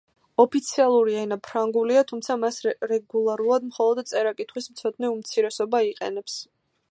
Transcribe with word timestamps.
ოფიციალური 0.43 1.17
ენა 1.23 1.35
ფრანგულია, 1.47 2.01
თუმცა 2.11 2.37
მას 2.45 2.57
რეგულარულად 2.93 3.69
მხოლოდ 3.69 4.03
წერა-კითხვის 4.13 4.71
მცოდნე 4.75 5.13
უმცირესობა 5.17 5.85
იყენებს. 5.93 6.43